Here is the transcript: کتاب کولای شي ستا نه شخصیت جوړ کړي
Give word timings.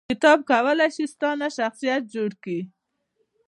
کتاب 0.09 0.39
کولای 0.51 0.89
شي 0.95 1.05
ستا 1.13 1.29
نه 1.41 1.47
شخصیت 1.57 2.01
جوړ 2.13 2.31
کړي 2.43 2.61